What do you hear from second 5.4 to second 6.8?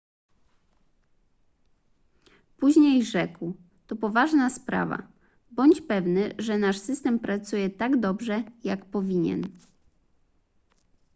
bądź pewny że nasz